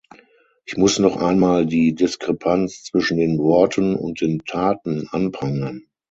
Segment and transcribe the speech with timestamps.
[0.65, 5.83] Ich muss noch einmal die Diskrepanz zwischen den Worten und den Taten anprangern.